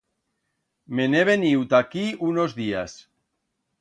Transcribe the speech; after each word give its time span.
Me'n 0.99 1.17
he 1.17 1.21
veniu 1.29 1.67
ta 1.75 1.81
aquí 1.85 2.07
unos 2.31 2.57
días. 2.63 2.97